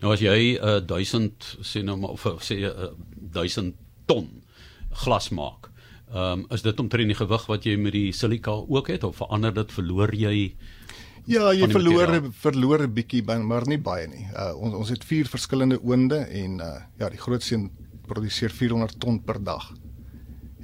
Nou 0.00 0.12
as 0.12 0.20
jy 0.20 0.58
'n 0.58 0.64
uh, 0.64 0.80
1000 0.86 1.58
sê 1.62 1.82
nou 1.82 1.96
maar 1.96 2.10
of 2.10 2.24
sê 2.40 2.54
'n 2.54 2.64
uh, 2.64 2.92
1000 3.32 3.74
ton 4.06 4.42
glas 4.90 5.28
maak. 5.28 5.70
Ehm 6.12 6.38
um, 6.38 6.46
is 6.50 6.62
dit 6.62 6.80
omtrent 6.80 7.08
die 7.08 7.16
gewig 7.16 7.46
wat 7.46 7.64
jy 7.64 7.76
met 7.76 7.92
die 7.92 8.12
silika 8.12 8.50
ook 8.50 8.88
het 8.88 9.04
of 9.04 9.16
verander 9.16 9.54
dit 9.54 9.72
verloor 9.72 10.14
jy 10.14 10.54
Ja, 11.26 11.52
jy 11.56 11.68
verloor 11.72 12.30
verloor 12.36 12.82
'n 12.84 12.92
bietjie 12.92 13.22
maar 13.24 13.66
nie 13.66 13.78
baie 13.78 14.06
nie. 14.06 14.26
Uh, 14.36 14.52
ons 14.56 14.74
ons 14.74 14.88
het 14.88 15.04
vier 15.04 15.26
verskillende 15.26 15.80
oonde 15.82 16.16
en 16.16 16.60
uh, 16.60 16.82
ja, 16.98 17.08
die 17.08 17.18
grootste 17.18 17.54
een 17.54 17.70
produseer 18.06 18.50
400 18.50 19.00
ton 19.00 19.22
per 19.24 19.42
dag. 19.42 19.72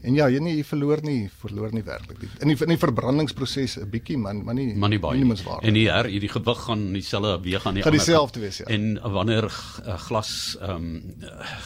En 0.00 0.16
ja, 0.16 0.26
jy 0.32 0.40
nie 0.40 0.54
jy 0.56 0.64
verloor 0.64 1.02
nie, 1.04 1.28
verloor 1.42 1.74
nie 1.76 1.82
werklik. 1.84 2.22
In 2.40 2.48
die 2.48 2.56
in 2.64 2.72
die 2.72 2.78
verbrandingsproses 2.80 3.76
'n 3.82 3.88
bietjie 3.92 4.16
man, 4.16 4.42
maar 4.44 4.54
nie 4.56 4.74
maar 4.74 4.88
nie 4.88 4.98
baie. 4.98 5.20
Nie. 5.20 5.36
En 5.62 5.74
hier 5.74 6.06
hierdie 6.06 6.30
gewig 6.32 6.60
gaan 6.64 6.92
dieselfde 6.92 7.40
weeg 7.42 7.66
aan 7.66 7.74
die 7.74 7.84
ander. 7.84 7.98
Gaan 7.98 7.98
dieselfde 7.98 8.40
wees 8.40 8.58
ja. 8.58 8.66
En 8.66 9.00
wanneer 9.02 9.44
uh, 9.44 9.98
glas 9.98 10.56
ehm 10.60 10.70
um, 10.70 11.14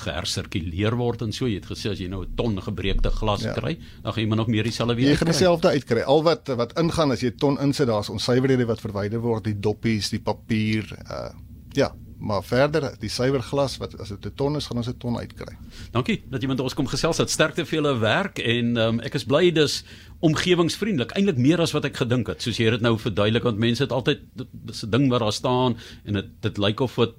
gehersirkuleer 0.05 0.97
word 0.97 1.23
en 1.23 1.33
so, 1.33 1.47
jy 1.47 1.61
het 1.61 1.71
gesê 1.71 1.91
as 1.91 1.99
jy 1.99 2.09
nou 2.09 2.25
'n 2.25 2.35
ton 2.35 2.61
gebreekte 2.61 3.11
glas 3.11 3.43
ja. 3.43 3.53
kry, 3.53 3.79
dan 4.03 4.13
gaan 4.13 4.23
jy 4.23 4.29
maar 4.29 4.43
nog 4.43 4.51
meer 4.51 4.65
dieselfde 4.65 4.95
weeg. 4.95 5.09
Jy 5.09 5.17
gaan 5.17 5.31
dieselfde 5.31 5.69
uitkry. 5.69 6.01
Al 6.01 6.23
wat 6.23 6.49
wat 6.49 6.79
ingaan 6.79 7.11
as 7.11 7.21
jy 7.21 7.31
'n 7.31 7.39
ton 7.39 7.61
insit, 7.61 7.87
daar's 7.87 8.11
onsuiverhede 8.11 8.67
wat 8.67 8.81
verwyder 8.81 9.21
word, 9.21 9.45
die 9.45 9.61
doppies, 9.61 10.11
die 10.11 10.21
papier, 10.21 10.91
uh 11.11 11.31
ja, 11.75 11.91
maar 12.19 12.43
verder 12.45 12.95
die 13.01 13.11
suiwer 13.11 13.43
glas 13.43 13.77
wat 13.83 13.95
as 14.01 14.09
dit 14.09 14.27
'n 14.27 14.35
ton 14.37 14.57
is 14.57 14.67
gaan 14.67 14.77
ons 14.77 14.89
'n 14.89 14.99
ton 14.99 15.17
uitkry. 15.19 15.57
Dankie 15.93 16.23
dat 16.31 16.43
jy 16.43 16.49
met 16.49 16.61
ons 16.61 16.75
kom 16.75 16.87
gesels 16.87 17.19
het. 17.19 17.31
Sterkte 17.31 17.67
vir 17.67 17.83
julle 17.83 17.99
werk 17.99 18.39
en 18.39 18.77
um, 18.77 19.01
ek 19.01 19.15
is 19.15 19.25
bly 19.25 19.51
dis 19.51 19.85
omgewingsvriendelik. 20.21 21.13
Eintlik 21.17 21.37
meer 21.37 21.61
as 21.61 21.73
wat 21.73 21.85
ek 21.85 21.97
gedink 21.97 22.27
het. 22.27 22.43
Soos 22.43 22.57
jy 22.57 22.71
dit 22.71 22.81
nou 22.81 22.99
verduidelik 22.99 23.43
want 23.43 23.59
mense 23.59 23.83
het 23.83 23.93
altyd 23.93 24.21
dis 24.53 24.85
'n 24.85 24.91
ding 24.91 25.11
wat 25.11 25.21
daar 25.21 25.33
staan 25.33 25.77
en 26.05 26.15
dit 26.15 26.27
dit 26.41 26.59
lyk 26.59 26.81
of 26.81 26.95
dit 26.95 27.15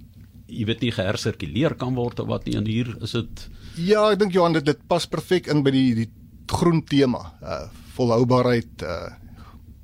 jy 0.47 0.65
weet 0.65 0.81
nie 0.81 0.91
gehersirkuleer 0.91 1.75
kan 1.75 1.95
word 1.95 2.19
of 2.19 2.27
wat 2.27 2.45
nie 2.45 2.55
en 2.55 2.65
hier 2.65 2.95
is 3.01 3.11
dit 3.11 3.49
Ja, 3.75 4.11
ek 4.11 4.19
dink 4.19 4.31
Johan 4.31 4.53
dit 4.53 4.65
dit 4.65 4.87
pas 4.87 5.05
perfek 5.05 5.47
in 5.47 5.63
by 5.63 5.71
die 5.71 5.95
die 5.95 6.09
groen 6.47 6.83
tema. 6.85 7.33
Uh 7.41 7.67
volhoubaarheid 7.95 8.83
uh 8.83 9.24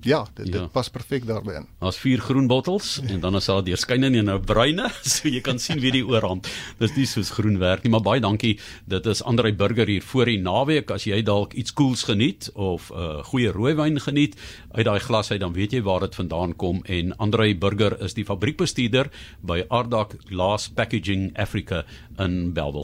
Ja, 0.02 0.26
dit, 0.34 0.48
ja. 0.48 0.52
dit 0.60 0.72
pas 0.72 0.90
perfek 0.90 1.26
daarbey 1.28 1.56
in. 1.56 1.68
Daar's 1.80 2.00
vier 2.02 2.22
groen 2.22 2.48
bottels 2.48 3.00
en 3.06 3.20
dan 3.20 3.36
is 3.36 3.46
daar 3.46 3.64
deurskynende 3.64 4.18
en 4.18 4.30
'n 4.34 4.46
bruine, 4.46 4.90
so 5.14 5.28
jy 5.30 5.42
kan 5.42 5.60
sien 5.60 5.80
wie 5.80 5.92
die 5.92 6.06
oorhand. 6.06 6.48
Dis 6.80 6.96
nie 6.96 7.06
soos 7.06 7.30
groen 7.30 7.60
werk 7.60 7.84
nie, 7.84 7.92
maar 7.92 8.02
baie 8.02 8.20
dankie. 8.20 8.60
Dit 8.86 9.06
is 9.06 9.24
Andrei 9.24 9.54
Burger 9.54 9.88
hier 9.88 10.02
voor 10.02 10.26
die 10.26 10.40
naweek 10.40 10.92
as 10.92 11.06
jy 11.06 11.22
dalk 11.22 11.54
iets 11.54 11.74
koels 11.74 12.04
geniet 12.04 12.50
of 12.54 12.90
'n 12.90 12.98
uh, 12.98 13.24
goeie 13.24 13.52
rooiwyn 13.52 14.00
geniet 14.00 14.36
uit 14.72 14.86
daai 14.86 15.00
glas 15.00 15.32
uit, 15.32 15.40
dan 15.40 15.54
weet 15.54 15.72
jy 15.72 15.82
waar 15.82 16.00
dit 16.00 16.16
vandaan 16.16 16.56
kom 16.56 16.82
en 16.86 17.18
Andrei 17.18 17.56
Burger 17.56 18.02
is 18.02 18.14
die 18.14 18.26
fabriekbestuurder 18.26 19.10
by 19.42 19.64
Ardak 19.70 20.16
Glass 20.26 20.70
Packaging 20.70 21.38
Africa 21.38 21.86
in 22.18 22.54
Bellville. 22.54 22.80